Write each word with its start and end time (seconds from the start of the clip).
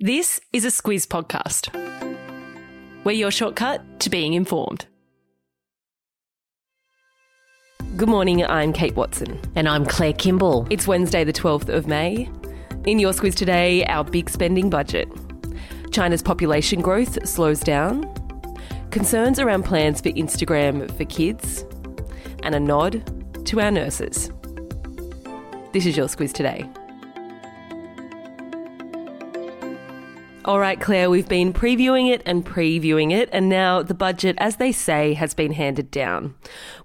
This 0.00 0.40
is 0.52 0.64
a 0.64 0.68
Squiz 0.68 1.08
podcast. 1.08 1.74
We're 3.02 3.10
your 3.10 3.32
shortcut 3.32 3.98
to 3.98 4.08
being 4.08 4.34
informed. 4.34 4.86
Good 7.96 8.08
morning, 8.08 8.46
I'm 8.46 8.72
Kate 8.72 8.94
Waterson. 8.94 9.40
And 9.56 9.68
I'm 9.68 9.84
Claire 9.84 10.12
Kimball. 10.12 10.68
It's 10.70 10.86
Wednesday, 10.86 11.24
the 11.24 11.32
12th 11.32 11.68
of 11.68 11.88
May. 11.88 12.30
In 12.86 13.00
your 13.00 13.12
Squiz 13.12 13.34
today, 13.34 13.84
our 13.86 14.04
big 14.04 14.30
spending 14.30 14.70
budget. 14.70 15.08
China's 15.90 16.22
population 16.22 16.80
growth 16.80 17.28
slows 17.28 17.58
down. 17.58 18.04
Concerns 18.92 19.40
around 19.40 19.64
plans 19.64 20.00
for 20.00 20.10
Instagram 20.10 20.96
for 20.96 21.06
kids. 21.06 21.64
And 22.44 22.54
a 22.54 22.60
nod 22.60 23.02
to 23.46 23.60
our 23.60 23.72
nurses. 23.72 24.30
This 25.72 25.86
is 25.86 25.96
your 25.96 26.06
Squiz 26.06 26.32
today. 26.32 26.70
All 30.48 30.60
right, 30.60 30.80
Claire, 30.80 31.10
we've 31.10 31.28
been 31.28 31.52
previewing 31.52 32.10
it 32.10 32.22
and 32.24 32.42
previewing 32.42 33.12
it, 33.12 33.28
and 33.32 33.50
now 33.50 33.82
the 33.82 33.92
budget, 33.92 34.34
as 34.38 34.56
they 34.56 34.72
say, 34.72 35.12
has 35.12 35.34
been 35.34 35.52
handed 35.52 35.90
down. 35.90 36.36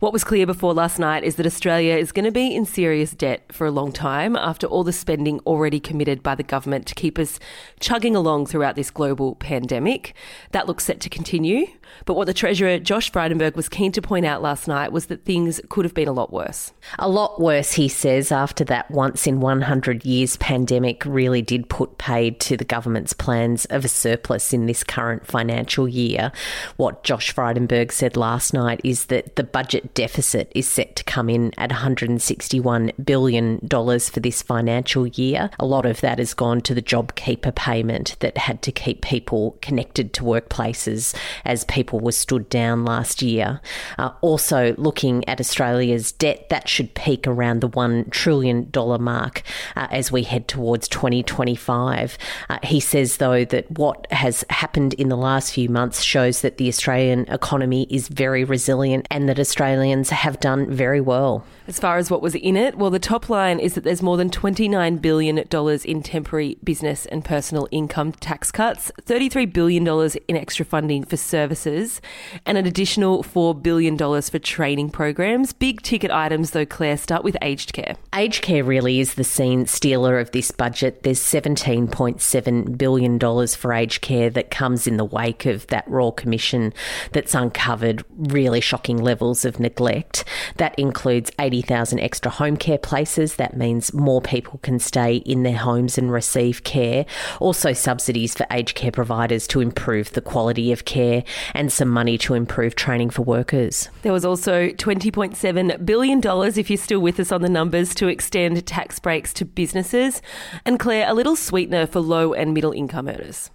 What 0.01 0.11
was 0.11 0.25
clear 0.25 0.45
before 0.45 0.73
last 0.73 0.99
night 0.99 1.23
is 1.23 1.37
that 1.37 1.45
Australia 1.45 1.95
is 1.95 2.11
going 2.11 2.25
to 2.25 2.31
be 2.31 2.53
in 2.53 2.65
serious 2.65 3.11
debt 3.11 3.53
for 3.53 3.65
a 3.65 3.71
long 3.71 3.93
time 3.93 4.35
after 4.35 4.67
all 4.67 4.83
the 4.83 4.91
spending 4.91 5.39
already 5.45 5.79
committed 5.79 6.21
by 6.21 6.35
the 6.35 6.43
government 6.43 6.85
to 6.87 6.93
keep 6.93 7.17
us 7.17 7.39
chugging 7.79 8.17
along 8.17 8.47
throughout 8.47 8.75
this 8.75 8.91
global 8.91 9.35
pandemic. 9.35 10.13
That 10.51 10.67
looks 10.67 10.83
set 10.83 10.99
to 10.99 11.09
continue. 11.09 11.67
But 12.03 12.15
what 12.15 12.25
the 12.25 12.33
Treasurer, 12.33 12.79
Josh 12.79 13.13
Frydenberg, 13.13 13.55
was 13.55 13.69
keen 13.69 13.93
to 13.93 14.01
point 14.01 14.25
out 14.25 14.41
last 14.41 14.67
night 14.67 14.91
was 14.91 15.05
that 15.05 15.23
things 15.23 15.61
could 15.69 15.85
have 15.85 15.93
been 15.93 16.09
a 16.09 16.13
lot 16.13 16.33
worse. 16.33 16.73
A 16.99 17.07
lot 17.07 17.39
worse, 17.39 17.71
he 17.73 17.87
says, 17.87 18.29
after 18.29 18.65
that 18.65 18.91
once 18.91 19.25
in 19.25 19.39
100 19.39 20.03
years 20.03 20.35
pandemic 20.35 21.05
really 21.05 21.41
did 21.41 21.69
put 21.69 21.97
paid 21.97 22.41
to 22.41 22.57
the 22.57 22.65
government's 22.65 23.13
plans 23.13 23.52
of 23.69 23.85
a 23.85 23.87
surplus 23.87 24.53
in 24.53 24.65
this 24.65 24.83
current 24.83 25.25
financial 25.25 25.87
year. 25.87 26.31
What 26.77 27.03
Josh 27.03 27.33
Frydenberg 27.33 27.91
said 27.91 28.17
last 28.17 28.53
night 28.53 28.81
is 28.83 29.05
that 29.05 29.35
the 29.35 29.43
budget 29.43 29.93
deficit 29.93 30.51
is 30.55 30.67
set 30.67 30.95
to 30.97 31.03
come 31.03 31.29
in 31.29 31.53
at 31.57 31.69
$161 31.69 33.05
billion 33.05 33.59
for 33.69 34.19
this 34.19 34.41
financial 34.41 35.07
year. 35.07 35.49
A 35.59 35.65
lot 35.65 35.85
of 35.85 36.01
that 36.01 36.19
has 36.19 36.33
gone 36.33 36.61
to 36.61 36.73
the 36.73 36.81
JobKeeper 36.81 37.55
payment 37.55 38.17
that 38.19 38.37
had 38.37 38.61
to 38.63 38.71
keep 38.71 39.01
people 39.01 39.57
connected 39.61 40.13
to 40.13 40.23
workplaces 40.23 41.15
as 41.45 41.63
people 41.65 41.83
people 41.93 41.99
were 41.99 42.11
stood 42.11 42.49
down 42.49 42.85
last 42.85 43.21
year. 43.21 43.61
Uh, 43.99 44.09
also, 44.21 44.73
looking 44.77 45.27
at 45.27 45.39
Australia's 45.39 46.11
debt, 46.11 46.47
that 46.49 46.67
should 46.67 46.93
peak 46.95 47.27
around 47.27 47.59
the 47.59 47.69
$1 47.69 48.09
trillion 48.09 48.71
mark 48.99 49.43
uh, 49.75 49.87
as 49.91 50.11
we 50.11 50.23
head 50.23 50.47
towards 50.47 50.87
2025. 50.87 52.17
Uh, 52.49 52.57
he 52.63 52.79
says, 52.79 53.17
though, 53.17 53.42
that 53.45 53.69
what 53.77 54.11
has 54.11 54.43
happened 54.49 54.93
in 54.95 55.09
the 55.09 55.17
last 55.17 55.53
few 55.53 55.69
months 55.69 56.01
shows 56.01 56.41
that 56.41 56.57
the 56.57 56.67
Australian 56.67 57.25
economy 57.29 57.87
is 57.89 58.07
very 58.07 58.43
resilient 58.43 59.07
and 59.09 59.27
that 59.29 59.39
Australians 59.39 60.09
have 60.09 60.39
done 60.39 60.69
very 60.71 61.01
well. 61.01 61.45
As 61.65 61.79
far 61.79 61.97
as 61.97 62.11
what 62.11 62.21
was 62.21 62.35
in 62.35 62.57
it, 62.57 62.77
well, 62.77 62.89
the 62.89 62.99
top 62.99 63.29
line 63.29 63.57
is 63.57 63.75
that 63.75 63.85
there's 63.85 64.01
more 64.01 64.17
than 64.17 64.29
$29 64.29 65.01
billion 65.01 65.37
in 65.37 66.03
temporary 66.03 66.57
business 66.61 67.05
and 67.05 67.23
personal 67.23 67.69
income 67.71 68.11
tax 68.11 68.51
cuts, 68.51 68.91
$33 69.03 69.53
billion 69.53 69.87
in 70.27 70.35
extra 70.35 70.65
funding 70.65 71.05
for 71.05 71.15
services, 71.15 72.01
and 72.45 72.57
an 72.57 72.65
additional 72.65 73.23
$4 73.23 73.63
billion 73.63 73.97
for 73.97 74.39
training 74.39 74.89
programs. 74.89 75.53
Big 75.53 75.81
ticket 75.81 76.11
items, 76.11 76.51
though, 76.51 76.65
Claire, 76.65 76.97
start 76.97 77.23
with 77.23 77.37
aged 77.41 77.71
care. 77.71 77.95
Aged 78.13 78.41
care 78.41 78.63
really 78.63 78.99
is 78.99 79.13
the 79.13 79.23
scene 79.23 79.65
stealer 79.65 80.19
of 80.19 80.31
this 80.31 80.51
budget. 80.51 81.03
There's 81.03 81.21
$17.7 81.21 82.77
billion 82.77 83.17
for 83.55 83.73
aged 83.73 84.01
care 84.01 84.29
that 84.29 84.51
comes 84.51 84.87
in 84.87 84.97
the 84.97 85.05
wake 85.05 85.45
of 85.45 85.67
that 85.67 85.87
Royal 85.87 86.11
Commission 86.11 86.73
that's 87.11 87.33
uncovered 87.33 88.03
really 88.17 88.61
shocking 88.61 88.97
levels 88.97 89.45
of 89.45 89.59
neglect. 89.59 90.23
That 90.57 90.77
includes 90.77 91.31
80,000 91.39 91.99
extra 91.99 92.31
home 92.31 92.57
care 92.57 92.77
places. 92.77 93.35
That 93.35 93.57
means 93.57 93.93
more 93.93 94.21
people 94.21 94.59
can 94.61 94.79
stay 94.79 95.17
in 95.17 95.43
their 95.43 95.57
homes 95.57 95.97
and 95.97 96.11
receive 96.11 96.63
care. 96.63 97.05
Also, 97.39 97.73
subsidies 97.73 98.35
for 98.35 98.45
aged 98.51 98.75
care 98.75 98.91
providers 98.91 99.47
to 99.47 99.61
improve 99.61 100.11
the 100.13 100.21
quality 100.21 100.71
of 100.71 100.85
care 100.85 101.23
and 101.53 101.71
some 101.71 101.89
money 101.89 102.17
to 102.19 102.33
improve 102.33 102.75
training 102.75 103.09
for 103.09 103.21
workers. 103.21 103.89
There 104.01 104.13
was 104.13 104.25
also 104.25 104.69
$20.7 104.69 105.85
billion, 105.85 106.21
if 106.23 106.69
you're 106.69 106.77
still 106.77 106.99
with 106.99 107.19
us 107.19 107.31
on 107.31 107.41
the 107.41 107.49
numbers, 107.49 107.95
to 107.95 108.07
extend 108.07 108.65
tax 108.65 108.99
breaks 108.99 109.33
to 109.33 109.45
businesses. 109.45 110.21
And 110.65 110.79
Claire, 110.79 111.09
a 111.09 111.13
little 111.13 111.35
sweetener 111.35 111.87
for 111.87 111.99
low 111.99 112.33
and 112.33 112.53
middle 112.53 112.71
income 112.71 113.07
earners 113.07 113.22
others. 113.23 113.49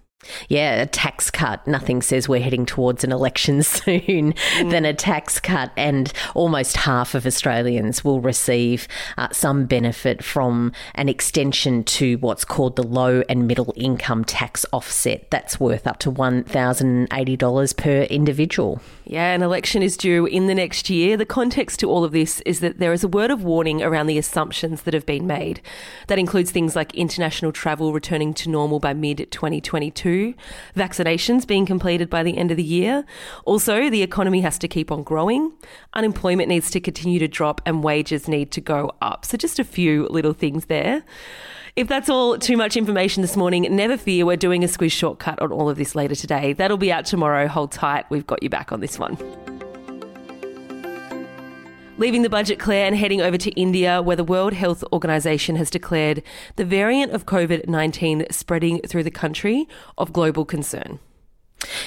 Yeah, 0.49 0.81
a 0.81 0.85
tax 0.85 1.31
cut. 1.31 1.65
Nothing 1.65 2.01
says 2.01 2.27
we're 2.27 2.41
heading 2.41 2.65
towards 2.65 3.03
an 3.03 3.11
election 3.11 3.63
soon 3.63 4.33
mm. 4.33 4.71
than 4.71 4.83
a 4.83 4.93
tax 4.93 5.39
cut, 5.39 5.71
and 5.77 6.11
almost 6.35 6.77
half 6.77 7.15
of 7.15 7.25
Australians 7.25 8.03
will 8.03 8.19
receive 8.19 8.87
uh, 9.17 9.29
some 9.31 9.65
benefit 9.65 10.23
from 10.23 10.73
an 10.95 11.07
extension 11.07 11.83
to 11.85 12.17
what's 12.17 12.43
called 12.43 12.75
the 12.75 12.83
low 12.83 13.23
and 13.29 13.47
middle 13.47 13.73
income 13.77 14.25
tax 14.25 14.65
offset. 14.73 15.29
That's 15.31 15.59
worth 15.59 15.87
up 15.87 15.99
to 15.99 16.11
$1,080 16.11 17.77
per 17.77 18.01
individual. 18.03 18.81
Yeah, 19.09 19.33
an 19.33 19.41
election 19.41 19.81
is 19.81 19.97
due 19.97 20.27
in 20.27 20.45
the 20.45 20.53
next 20.53 20.87
year. 20.87 21.17
The 21.17 21.25
context 21.25 21.79
to 21.79 21.89
all 21.89 22.03
of 22.03 22.11
this 22.11 22.41
is 22.41 22.59
that 22.59 22.77
there 22.77 22.93
is 22.93 23.03
a 23.03 23.07
word 23.07 23.31
of 23.31 23.43
warning 23.43 23.81
around 23.81 24.05
the 24.05 24.19
assumptions 24.19 24.83
that 24.83 24.93
have 24.93 25.07
been 25.07 25.25
made. 25.25 25.61
That 26.05 26.19
includes 26.19 26.51
things 26.51 26.75
like 26.75 26.93
international 26.93 27.51
travel 27.51 27.91
returning 27.91 28.35
to 28.35 28.51
normal 28.51 28.79
by 28.79 28.93
mid 28.93 29.31
2022, 29.31 30.08
vaccinations 30.75 31.45
being 31.45 31.65
completed 31.65 32.09
by 32.09 32.23
the 32.23 32.37
end 32.37 32.51
of 32.51 32.57
the 32.57 32.63
year. 32.63 33.05
Also, 33.45 33.89
the 33.89 34.01
economy 34.01 34.41
has 34.41 34.57
to 34.59 34.67
keep 34.67 34.91
on 34.91 35.03
growing, 35.03 35.51
unemployment 35.93 36.49
needs 36.49 36.69
to 36.71 36.79
continue 36.79 37.19
to 37.19 37.27
drop, 37.27 37.61
and 37.65 37.83
wages 37.83 38.27
need 38.27 38.51
to 38.51 38.61
go 38.61 38.91
up. 39.01 39.25
So, 39.25 39.37
just 39.37 39.59
a 39.59 39.63
few 39.63 40.07
little 40.09 40.33
things 40.33 40.65
there. 40.65 41.03
If 41.75 41.87
that's 41.87 42.09
all 42.09 42.37
too 42.37 42.57
much 42.57 42.75
information 42.75 43.21
this 43.21 43.37
morning, 43.37 43.65
never 43.75 43.95
fear, 43.95 44.25
we're 44.25 44.37
doing 44.37 44.63
a 44.63 44.67
Squiz 44.67 44.91
Shortcut 44.91 45.39
on 45.39 45.51
all 45.51 45.69
of 45.69 45.77
this 45.77 45.95
later 45.95 46.15
today. 46.15 46.53
That'll 46.53 46.77
be 46.77 46.91
out 46.91 47.05
tomorrow. 47.05 47.47
Hold 47.47 47.71
tight, 47.71 48.05
we've 48.09 48.27
got 48.27 48.43
you 48.43 48.49
back 48.49 48.71
on 48.71 48.81
this 48.81 48.99
one. 48.99 49.17
Leaving 51.99 52.21
the 52.21 52.29
budget, 52.29 52.59
Claire 52.59 52.85
and 52.85 52.95
heading 52.95 53.19
over 53.19 53.37
to 53.37 53.51
India, 53.59 54.01
where 54.01 54.15
the 54.15 54.23
World 54.23 54.53
Health 54.53 54.85
Organization 54.93 55.57
has 55.57 55.69
declared 55.69 56.23
the 56.55 56.63
variant 56.63 57.11
of 57.11 57.25
COVID 57.25 57.67
19 57.67 58.25
spreading 58.31 58.79
through 58.87 59.03
the 59.03 59.11
country 59.11 59.67
of 59.97 60.13
global 60.13 60.45
concern. 60.45 60.99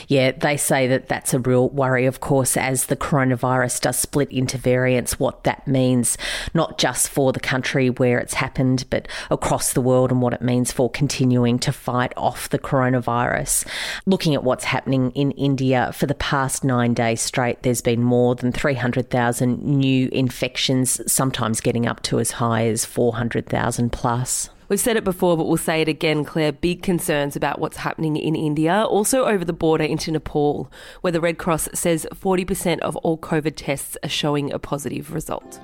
Yeah, 0.09 0.33
they 0.33 0.57
say 0.57 0.87
that 0.89 1.09
that's 1.09 1.33
a 1.33 1.39
real 1.39 1.71
worry, 1.71 2.07
of 2.07 2.21
course, 2.21 2.57
as 2.57 2.87
the 2.87 2.97
coronavirus 2.97 3.81
does 3.81 3.97
split 3.97 4.31
into 4.31 4.59
variants, 4.59 5.19
what 5.19 5.45
that 5.45 5.67
means, 5.67 6.19
not 6.55 6.79
just 6.79 7.09
for 7.09 7.33
the 7.33 7.41
country 7.41 7.89
where 7.89 8.19
it's 8.19 8.35
happened, 8.35 8.85
but 8.91 9.09
across 9.31 9.73
the 9.73 9.81
world 9.81 10.11
and 10.11 10.21
what 10.21 10.35
it 10.35 10.43
means 10.43 10.73
for 10.73 10.91
continuing 10.91 11.59
to 11.61 11.73
fight 11.73 12.13
off 12.17 12.49
the 12.51 12.59
coronavirus. 12.59 13.67
Looking 14.07 14.35
at 14.35 14.45
what's 14.45 14.65
happening 14.65 15.11
in 15.13 15.31
India 15.33 15.91
for 15.95 16.07
the 16.07 16.15
past 16.15 16.65
nine 16.65 16.95
days 16.95 17.21
straight, 17.21 17.63
there's 17.63 17.81
been 17.81 18.03
more 18.03 18.35
than 18.35 18.53
300,000 18.53 19.63
new 19.63 20.09
infections, 20.13 21.01
sometimes 21.11 21.61
getting 21.61 21.87
up 21.87 22.03
to 22.03 22.19
as 22.21 22.33
high 22.33 22.67
as 22.67 22.85
400,000 22.85 23.91
plus. 23.91 24.51
We've 24.73 24.81
said 24.81 24.97
it 24.97 25.05
before, 25.05 25.37
but 25.37 25.47
we'll 25.47 25.59
say 25.59 25.83
it 25.83 25.89
again, 25.89 26.25
Claire. 26.25 26.51
Big 26.51 26.83
concerns 26.83 27.37
about 27.37 27.59
what's 27.59 27.77
happening 27.77 28.17
in 28.17 28.35
India, 28.35 28.85
also 28.85 29.27
over 29.27 29.45
the 29.45 29.53
border 29.53 29.85
into 29.85 30.11
Nepal, 30.11 30.73
where 31.03 31.13
the 31.13 31.21
Red 31.21 31.37
Cross 31.37 31.69
says 31.75 32.07
40% 32.15 32.79
of 32.79 32.97
all 32.97 33.19
COVID 33.19 33.53
tests 33.55 33.99
are 34.03 34.09
showing 34.09 34.51
a 34.51 34.59
positive 34.59 35.13
result. 35.13 35.61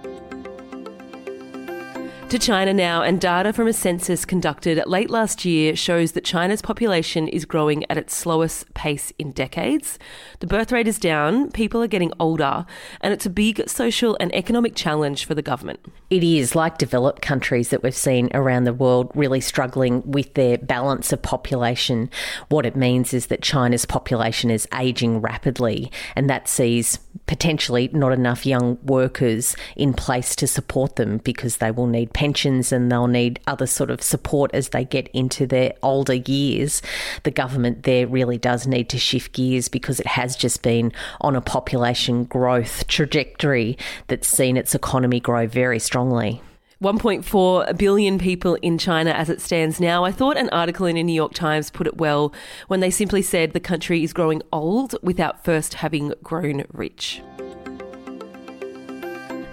To 2.28 2.39
China 2.39 2.75
now, 2.75 3.03
and 3.03 3.19
data 3.19 3.55
from 3.55 3.69
a 3.69 3.72
census 3.72 4.27
conducted 4.27 4.83
late 4.87 5.09
last 5.09 5.47
year 5.47 5.75
shows 5.75 6.12
that 6.12 6.25
China's 6.25 6.61
population 6.61 7.27
is 7.27 7.47
growing 7.47 7.91
at 7.91 7.97
its 7.97 8.14
slowest 8.14 8.75
pace 8.75 9.14
in 9.19 9.32
decades. 9.32 9.99
The 10.41 10.47
birth 10.47 10.70
rate 10.70 10.87
is 10.87 10.99
down, 10.99 11.50
people 11.52 11.82
are 11.82 11.87
getting 11.87 12.12
older, 12.20 12.67
and 13.00 13.14
it's 13.14 13.25
a 13.25 13.31
big 13.31 13.67
social 13.67 14.14
and 14.20 14.35
economic 14.35 14.75
challenge 14.75 15.25
for 15.25 15.35
the 15.35 15.41
government. 15.41 15.81
It 16.11 16.23
is, 16.23 16.55
like 16.55 16.76
developed 16.76 17.23
countries 17.23 17.70
that 17.70 17.82
we've 17.82 17.94
seen 17.94 18.29
around 18.35 18.64
the 18.64 18.75
world, 18.75 19.11
really 19.14 19.41
struggling 19.41 20.02
with 20.11 20.35
their 20.35 20.58
balance 20.58 21.14
of 21.14 21.23
population. 21.23 22.11
What 22.50 22.67
it 22.67 22.76
means 22.76 23.14
is 23.14 23.29
that 23.29 23.41
China's 23.41 23.87
population 23.87 24.50
is 24.50 24.69
aging 24.75 25.23
rapidly, 25.23 25.91
and 26.14 26.29
that 26.29 26.47
sees 26.47 26.99
potentially 27.26 27.88
not 27.93 28.12
enough 28.12 28.47
young 28.47 28.79
workers 28.82 29.56
in 29.76 29.93
place 29.93 30.35
to 30.37 30.47
support 30.47 30.97
them 30.97 31.19
because 31.19 31.59
they 31.59 31.70
will 31.70 31.87
need 31.87 32.12
pensions 32.12 32.73
and 32.73 32.91
they'll 32.91 33.06
need 33.06 33.41
other 33.47 33.67
sort 33.67 33.91
of 33.91 34.03
support 34.03 34.50
as 34.55 34.70
they 34.70 34.85
get 34.85 35.09
into 35.09 35.47
their 35.47 35.73
older 35.82 36.15
years. 36.15 36.82
The 37.25 37.31
government 37.31 37.82
there 37.82 38.06
really 38.06 38.38
does 38.38 38.67
need 38.67 38.88
to 38.91 38.99
shift 38.99 39.32
gears 39.32 39.69
because 39.69 40.00
it 40.00 40.06
has 40.06 40.37
just 40.37 40.62
been 40.62 40.93
on 41.20 41.37
a 41.37 41.41
population 41.41 42.25
growth 42.25 42.87
trajectory 42.87 43.76
that's 44.06 44.29
seen 44.29 44.56
its 44.56 44.75
economy 44.75 45.21
grow 45.21 45.47
very 45.47 45.79
strongly. 45.79 46.43
1.4 46.82 47.76
billion 47.76 48.19
people 48.19 48.54
in 48.62 48.78
China 48.78 49.10
as 49.10 49.28
it 49.28 49.40
stands 49.40 49.80
now. 49.80 50.04
I 50.04 50.12
thought 50.12 50.36
an 50.36 50.48
article 50.50 50.86
in 50.86 50.94
the 50.94 51.02
New 51.02 51.12
York 51.12 51.34
Times 51.34 51.70
put 51.70 51.88
it 51.88 51.96
well 51.96 52.32
when 52.69 52.78
they 52.78 52.90
simply 52.90 53.20
said 53.20 53.52
the 53.52 53.58
country 53.58 54.04
is 54.04 54.12
growing 54.12 54.42
old 54.52 54.94
without 55.02 55.44
first 55.44 55.75
having 55.75 56.14
grown 56.22 56.64
rich. 56.72 57.20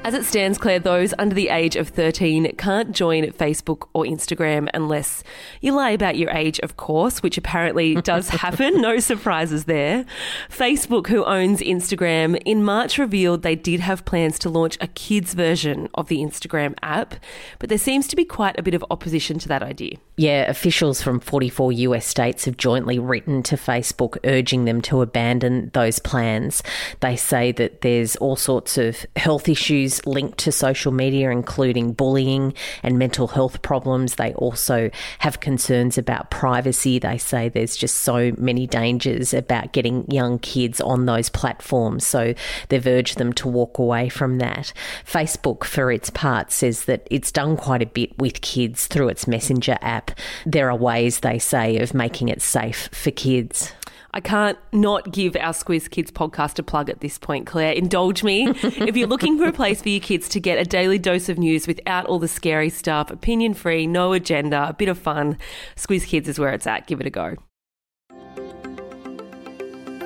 As 0.05 0.13
it 0.13 0.23
stands, 0.23 0.59
Claire, 0.59 0.77
those 0.77 1.15
under 1.17 1.33
the 1.33 1.49
age 1.49 1.75
of 1.75 1.89
13 1.89 2.57
can't 2.57 2.91
join 2.91 3.23
Facebook 3.31 3.87
or 3.95 4.03
Instagram 4.03 4.69
unless 4.71 5.23
you 5.61 5.73
lie 5.73 5.89
about 5.89 6.15
your 6.15 6.29
age, 6.29 6.59
of 6.59 6.77
course, 6.77 7.23
which 7.23 7.39
apparently 7.39 7.95
does 8.03 8.29
happen. 8.29 8.79
No 8.81 8.99
surprises 8.99 9.65
there. 9.65 10.05
Facebook, 10.47 11.07
who 11.07 11.25
owns 11.25 11.59
Instagram, 11.59 12.39
in 12.45 12.63
March 12.63 12.99
revealed 12.99 13.41
they 13.41 13.55
did 13.55 13.79
have 13.79 14.05
plans 14.05 14.37
to 14.37 14.47
launch 14.47 14.77
a 14.79 14.85
kids 14.89 15.33
version 15.33 15.89
of 15.95 16.07
the 16.07 16.19
Instagram 16.19 16.75
app, 16.83 17.15
but 17.57 17.69
there 17.69 17.79
seems 17.79 18.05
to 18.09 18.15
be 18.15 18.25
quite 18.25 18.59
a 18.59 18.61
bit 18.61 18.75
of 18.75 18.85
opposition 18.91 19.39
to 19.39 19.47
that 19.47 19.63
idea. 19.63 19.97
Yeah, 20.17 20.49
officials 20.49 21.01
from 21.01 21.19
44 21.19 21.73
US 21.73 22.05
states 22.05 22.45
have 22.45 22.55
jointly 22.55 22.99
written 22.99 23.43
to 23.43 23.57
Facebook 23.57 24.17
urging 24.23 24.63
them 24.63 24.81
to 24.83 25.01
abandon 25.01 25.71
those 25.73 25.99
plans. 25.99 26.63
They 27.01 27.17
say 27.17 27.51
that 27.51 27.81
there's 27.81 28.15
all 28.15 28.37
sorts 28.37 28.77
of 28.77 29.05
health 29.17 29.49
issues 29.49 30.05
linked 30.05 30.37
to 30.39 30.53
social 30.53 30.93
media, 30.93 31.31
including 31.31 31.91
bullying 31.91 32.53
and 32.81 32.97
mental 32.97 33.27
health 33.27 33.61
problems. 33.61 34.15
They 34.15 34.33
also 34.35 34.89
have 35.19 35.41
concerns 35.41 35.97
about 35.97 36.31
privacy. 36.31 36.97
They 36.97 37.17
say 37.17 37.49
there's 37.49 37.75
just 37.75 37.97
so 37.97 38.31
many 38.37 38.67
dangers 38.67 39.33
about 39.33 39.73
getting 39.73 40.09
young 40.09 40.39
kids 40.39 40.79
on 40.79 41.07
those 41.07 41.27
platforms. 41.27 42.07
So 42.07 42.33
they've 42.69 42.87
urged 42.87 43.17
them 43.17 43.33
to 43.33 43.49
walk 43.49 43.79
away 43.79 44.07
from 44.07 44.37
that. 44.37 44.71
Facebook, 45.05 45.65
for 45.65 45.91
its 45.91 46.09
part, 46.09 46.53
says 46.53 46.85
that 46.85 47.05
it's 47.11 47.33
done 47.33 47.57
quite 47.57 47.81
a 47.81 47.85
bit 47.85 48.17
with 48.17 48.39
kids 48.39 48.87
through 48.87 49.09
its 49.09 49.27
Messenger 49.27 49.77
app. 49.81 50.04
There 50.45 50.69
are 50.69 50.75
ways, 50.75 51.19
they 51.21 51.39
say, 51.39 51.77
of 51.77 51.93
making 51.93 52.29
it 52.29 52.41
safe 52.41 52.89
for 52.91 53.11
kids. 53.11 53.73
I 54.15 54.21
can't 54.21 54.57
not 54.71 55.11
give 55.11 55.35
our 55.35 55.51
Squiz 55.51 55.89
Kids 55.89 56.09
podcast 56.09 56.57
a 56.57 56.63
plug 56.63 56.89
at 56.89 57.01
this 57.01 57.17
point, 57.17 57.45
Claire. 57.45 57.73
Indulge 57.73 58.23
me. 58.23 58.47
if 58.63 58.95
you're 58.95 59.09
looking 59.09 59.37
for 59.37 59.45
a 59.45 59.51
place 59.51 59.81
for 59.81 59.89
your 59.89 59.99
kids 59.99 60.29
to 60.29 60.39
get 60.39 60.57
a 60.57 60.63
daily 60.63 60.97
dose 60.97 61.27
of 61.27 61.37
news 61.37 61.67
without 61.67 62.05
all 62.05 62.17
the 62.17 62.29
scary 62.29 62.69
stuff, 62.69 63.11
opinion 63.11 63.53
free, 63.53 63.85
no 63.85 64.13
agenda, 64.13 64.69
a 64.69 64.73
bit 64.73 64.87
of 64.87 64.97
fun, 64.97 65.37
Squiz 65.75 66.05
Kids 66.05 66.29
is 66.29 66.39
where 66.39 66.53
it's 66.53 66.65
at. 66.65 66.87
Give 66.87 67.01
it 67.01 67.07
a 67.07 67.09
go. 67.09 67.35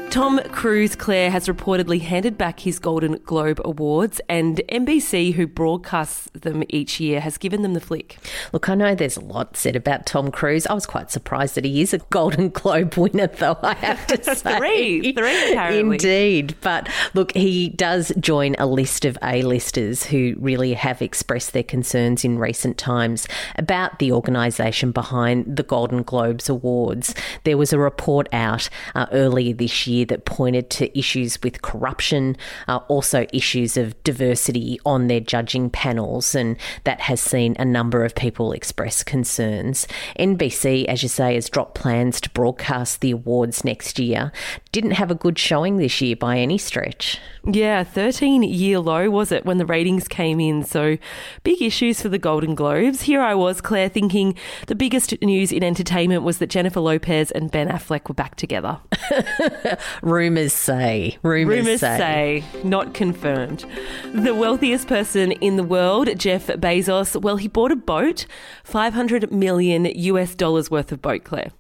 Tom 0.10 0.40
Cruise, 0.52 0.96
Claire, 0.96 1.30
has 1.30 1.48
reportedly 1.48 2.02
handed 2.02 2.36
back 2.36 2.62
his 2.62 2.80
Golden 2.80 3.20
Globe 3.26 3.62
Awards, 3.64 4.20
and 4.28 4.60
NBC, 4.68 5.34
who 5.36 5.46
broadcasts 5.46 6.28
them 6.34 6.64
each 6.70 7.00
year, 7.00 7.20
has 7.20 7.38
given 7.38 7.62
them 7.62 7.76
the 7.76 7.80
flick. 7.80 8.18
Look, 8.52 8.70
I 8.70 8.74
know 8.74 8.96
there's 8.96 9.18
a 9.18 9.22
lot 9.22 9.56
said 9.56 9.76
about 9.76 10.08
Tom 10.08 10.32
Cruise. 10.32 10.66
I 10.66 10.74
was 10.74 10.88
quite 10.88 11.12
surprised 11.12 11.54
that 11.56 11.64
he 11.64 11.82
is 11.82 11.94
a 11.94 12.00
Golden 12.00 12.50
Globe 12.50 12.96
winner, 12.96 13.28
though, 13.28 13.60
I 13.62 13.76
have 13.76 14.08
to 14.08 14.24
say. 14.36 14.58
three, 14.58 15.14
three, 15.14 15.52
apparently. 15.54 15.96
Indeed. 15.96 16.56
But 16.62 16.90
look, 17.14 17.32
he 17.36 17.70
does 17.70 18.12
join 18.20 18.56
a 18.58 18.66
list 18.66 19.06
of 19.06 19.16
A-listers 19.22 20.06
who 20.06 20.34
really 20.40 20.74
have 20.74 21.04
expressed 21.04 21.54
their 21.54 21.64
concerns 21.64 22.26
in 22.26 22.40
recent 22.40 22.80
times 22.80 23.28
about 23.58 24.00
the 24.00 24.12
organisation 24.12 24.92
behind 24.92 25.56
the 25.56 25.64
Golden 25.64 26.02
Globes 26.02 26.50
Awards. 26.50 27.14
There 27.44 27.58
was 27.58 27.74
a 27.74 27.78
report 27.80 28.28
out 28.34 28.70
uh, 28.96 29.06
earlier 29.12 29.54
this 29.54 29.86
year 29.86 29.99
year 30.00 30.06
that 30.08 30.26
pointed 30.26 30.70
to 30.72 30.98
issues 30.98 31.42
with 31.44 31.62
corruption, 31.62 32.36
uh, 32.68 32.78
also 32.88 33.26
issues 33.34 33.78
of 33.78 34.02
diversity 34.04 34.80
on 34.86 35.08
their 35.08 35.20
judging 35.20 35.70
panels, 35.70 36.36
and 36.36 36.58
that 36.84 37.02
has 37.02 37.22
seen 37.22 37.56
a 37.60 37.66
number 37.66 38.04
of 38.04 38.16
people 38.16 38.52
express 38.52 39.04
concerns. 39.04 39.88
NBC, 40.20 40.86
as 40.86 41.04
you 41.04 41.10
say, 41.10 41.36
has 41.36 41.50
dropped 41.50 41.76
plans 41.76 42.22
to 42.22 42.30
broadcast 42.32 43.02
the 43.02 43.12
awards 43.12 43.64
next 43.64 44.00
year. 44.00 44.32
Didn't 44.72 44.92
have 44.92 45.12
a 45.12 45.16
good 45.16 45.38
showing 45.38 45.78
this 45.78 46.02
year 46.02 46.16
by 46.16 46.38
any 46.38 46.58
stretch. 46.58 47.20
Yeah, 47.46 47.84
13 47.84 48.44
year 48.44 48.80
low 48.80 49.10
was 49.10 49.32
it 49.32 49.46
when 49.46 49.58
the 49.58 49.66
ratings 49.66 50.08
came 50.08 50.40
in? 50.40 50.64
So 50.64 50.98
big 51.44 51.62
issues 51.62 52.02
for 52.02 52.10
the 52.10 52.18
Golden 52.18 52.56
Globes. 52.56 53.04
Here 53.04 53.22
I 53.22 53.34
was, 53.34 53.62
Claire, 53.62 53.90
thinking 53.90 54.36
the 54.68 54.76
biggest 54.76 55.20
news 55.22 55.52
in 55.52 55.64
entertainment 55.64 56.24
was 56.24 56.40
that 56.40 56.50
Jennifer 56.50 56.80
Lopez 56.80 57.32
and 57.32 57.52
Ben 57.52 57.70
Affleck 57.70 58.08
were 58.08 58.16
back 58.16 58.36
together. 58.36 58.80
Rumours 60.02 60.54
say. 60.54 61.18
Rumours, 61.24 61.58
Rumours 61.58 61.80
say. 61.82 61.98
say. 61.98 62.44
Not 62.64 62.94
confirmed. 62.94 63.66
The 64.14 64.34
wealthiest 64.34 64.88
person 64.88 65.32
in 65.34 65.56
the 65.56 65.64
world, 65.64 66.10
Jeff 66.18 66.48
Bezos, 66.48 67.20
well, 67.22 67.38
he 67.38 67.48
bought 67.48 67.72
a 67.72 67.76
boat, 67.76 68.26
500 68.64 69.32
million 69.32 69.86
US 69.86 70.36
dollars 70.36 70.72
worth 70.72 70.92
of 70.92 71.02
boat, 71.02 71.24
Claire. 71.24 71.52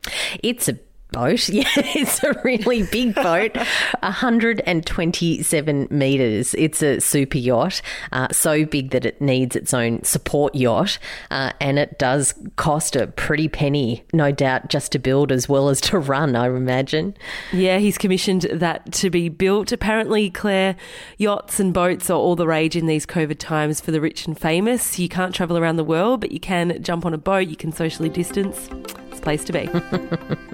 It's 0.43 0.67
a 0.67 0.77
boat. 1.11 1.49
Yeah, 1.59 1.65
it's 1.75 2.23
a 2.23 2.39
really 2.43 2.83
big 2.83 3.15
boat, 3.15 3.55
127 3.99 5.87
metres. 5.89 6.53
It's 6.53 6.81
a 6.81 6.99
super 6.99 7.37
yacht, 7.37 7.81
uh, 8.11 8.29
so 8.31 8.65
big 8.65 8.91
that 8.91 9.05
it 9.05 9.19
needs 9.19 9.55
its 9.55 9.73
own 9.73 10.03
support 10.03 10.55
yacht, 10.55 10.99
uh, 11.31 11.51
and 11.59 11.77
it 11.79 11.99
does 11.99 12.33
cost 12.55 12.95
a 12.95 13.07
pretty 13.07 13.49
penny, 13.49 14.05
no 14.13 14.31
doubt, 14.31 14.69
just 14.69 14.93
to 14.93 14.99
build 14.99 15.31
as 15.31 15.49
well 15.49 15.67
as 15.69 15.81
to 15.81 15.99
run, 15.99 16.35
I 16.35 16.47
imagine. 16.47 17.15
Yeah, 17.51 17.79
he's 17.79 17.97
commissioned 17.97 18.43
that 18.43 18.93
to 18.93 19.09
be 19.09 19.27
built. 19.27 19.71
Apparently, 19.71 20.29
Claire, 20.29 20.75
yachts 21.17 21.59
and 21.59 21.73
boats 21.73 22.09
are 22.09 22.17
all 22.17 22.35
the 22.35 22.47
rage 22.47 22.75
in 22.75 22.85
these 22.85 23.05
COVID 23.05 23.37
times 23.39 23.81
for 23.81 23.91
the 23.91 23.99
rich 23.99 24.27
and 24.27 24.39
famous. 24.39 24.97
You 24.97 25.09
can't 25.09 25.35
travel 25.35 25.57
around 25.57 25.75
the 25.75 25.83
world, 25.83 26.21
but 26.21 26.31
you 26.31 26.39
can 26.39 26.81
jump 26.81 27.05
on 27.05 27.13
a 27.13 27.17
boat, 27.17 27.47
you 27.47 27.57
can 27.57 27.71
socially 27.73 28.09
distance. 28.09 28.69
It's 29.09 29.19
a 29.19 29.21
place 29.21 29.43
to 29.45 29.53
be. 29.53 29.69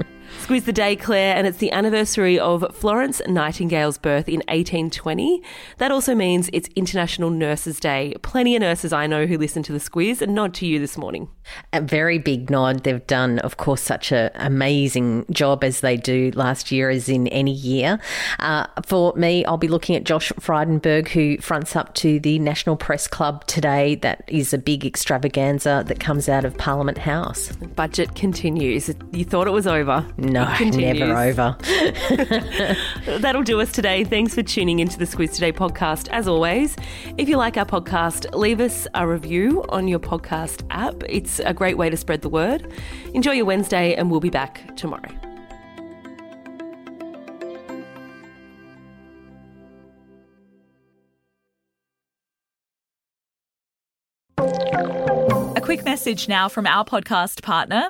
Squiz 0.46 0.66
the 0.66 0.72
day, 0.72 0.96
Claire, 0.96 1.36
and 1.36 1.48
it's 1.48 1.58
the 1.58 1.72
anniversary 1.72 2.38
of 2.38 2.64
Florence 2.72 3.20
Nightingale's 3.28 3.98
birth 3.98 4.30
in 4.30 4.42
1820. 4.42 5.42
That 5.80 5.90
also 5.90 6.14
means 6.14 6.52
it's 6.54 6.70
International 6.76 7.32
Nurses 7.32 7.80
Day. 7.80 8.14
Plenty 8.22 8.56
of 8.56 8.62
nurses 8.62 8.94
I 8.94 9.08
know 9.08 9.26
who 9.26 9.40
listen 9.40 9.64
to 9.64 9.74
the 9.74 9.80
Squiz 9.80 10.22
and 10.22 10.36
nod 10.36 10.54
to 10.56 10.68
you 10.68 10.78
this 10.78 11.00
morning. 11.00 11.30
A 11.74 11.82
very 11.82 12.20
big 12.20 12.52
nod. 12.52 12.84
They've 12.84 13.06
done, 13.08 13.40
of 13.40 13.58
course, 13.58 13.82
such 13.82 14.12
an 14.12 14.30
amazing 14.36 15.26
job 15.32 15.64
as 15.64 15.82
they 15.82 15.98
do 15.98 16.30
last 16.36 16.72
year, 16.72 16.92
as 16.92 17.10
in 17.10 17.28
any 17.30 17.54
year. 17.54 18.00
Uh, 18.38 18.68
for 18.86 19.14
me, 19.16 19.46
I'll 19.46 19.58
be 19.58 19.68
looking 19.68 19.96
at 19.96 20.04
Josh 20.04 20.32
Frydenberg, 20.34 21.08
who 21.08 21.40
fronts 21.40 21.76
up 21.76 21.96
to 21.96 22.20
the 22.20 22.38
National 22.38 22.76
Press 22.76 23.08
Club 23.08 23.48
today. 23.48 23.96
That 23.96 24.24
is 24.28 24.54
a 24.54 24.60
big 24.60 24.86
extravaganza 24.86 25.84
that 25.88 26.00
comes 26.00 26.30
out 26.30 26.46
of 26.46 26.56
Parliament 26.56 27.00
House. 27.00 27.52
Budget 27.56 28.14
continues. 28.14 28.92
You 29.12 29.26
thought 29.26 29.48
it 29.48 29.52
was 29.52 29.66
over. 29.66 30.06
No, 30.18 30.35
never 30.40 31.18
over. 31.18 31.58
That'll 33.20 33.44
do 33.44 33.62
us 33.62 33.72
today. 33.72 34.04
Thanks 34.04 34.34
for 34.34 34.44
tuning 34.44 34.80
into 34.80 34.98
the 34.98 35.06
Squiz 35.06 35.34
Today 35.34 35.52
podcast. 35.52 36.08
As 36.10 36.28
always, 36.28 36.76
if 37.18 37.30
you 37.30 37.38
like 37.38 37.58
our 37.58 37.66
podcast, 37.66 38.34
leave 38.36 38.60
us 38.60 38.88
a 38.94 39.08
review 39.08 39.64
on 39.70 39.88
your 39.88 40.00
podcast 40.00 40.66
app. 40.70 41.04
It's 41.08 41.40
a 41.40 41.54
great 41.54 41.78
way 41.78 41.90
to 41.90 41.98
spread 41.98 42.22
the 42.22 42.30
word. 42.30 42.72
Enjoy 43.14 43.32
your 43.32 43.46
Wednesday, 43.46 43.96
and 43.96 44.12
we'll 44.12 44.20
be 44.20 44.30
back 44.30 44.76
tomorrow. 44.76 45.10
A 54.38 55.62
quick 55.62 55.86
message 55.86 56.28
now 56.28 56.50
from 56.50 56.68
our 56.68 56.86
podcast 56.86 57.42
partner, 57.42 57.90